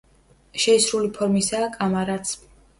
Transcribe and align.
შეისრული 0.63 1.13
ფორმისაა 1.19 1.71
კამარაც. 1.79 2.37